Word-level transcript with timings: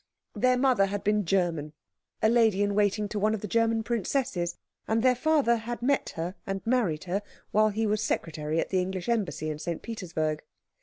Their 0.33 0.57
mother 0.57 0.87
had 0.87 1.03
been 1.03 1.25
German 1.25 1.73
a 2.23 2.27
lady 2.27 2.63
in 2.63 2.73
waiting 2.73 3.07
to 3.09 3.19
one 3.19 3.35
of 3.35 3.41
the 3.41 3.47
German 3.47 3.83
princesses; 3.83 4.57
and 4.87 5.03
their 5.03 5.13
father 5.13 5.57
had 5.57 5.83
met 5.83 6.13
her 6.15 6.33
and 6.47 6.65
married 6.65 7.03
her 7.03 7.21
while 7.51 7.69
he 7.69 7.85
was 7.85 8.01
secretary 8.01 8.59
at 8.59 8.69
the 8.69 8.81
English 8.81 9.07
Embassy 9.07 9.51
in 9.51 9.59
St. 9.59 9.83
Petersburg. 9.83 10.41